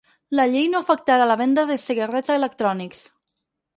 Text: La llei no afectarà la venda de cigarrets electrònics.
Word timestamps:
La 0.37 0.45
llei 0.53 0.69
no 0.75 0.79
afectarà 0.83 1.27
la 1.31 1.37
venda 1.43 1.67
de 1.73 1.77
cigarrets 1.85 2.33
electrònics. 2.39 3.05